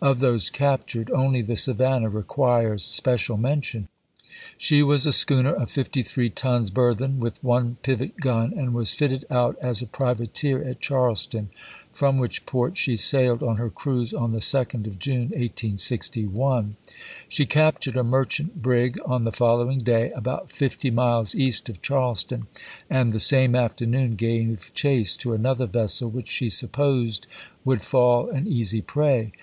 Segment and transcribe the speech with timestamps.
[0.00, 3.88] Of those captured only the Savan nah requires special mention.
[4.56, 8.94] She was a schooner of fifty three tons burthen with one pivot gun, and was
[8.94, 11.50] fitted out as a privateer at Charleston,
[11.92, 16.76] from which port she sailed on her cruise on the 2d of June, 1861.
[17.28, 22.24] She captured a merchant brig on the following day about fifty miles east of Charles
[22.24, 22.46] ton,
[22.88, 27.26] and the same afternoon gave chase to another vessel, which she supposed
[27.66, 29.32] would fall an easy prey.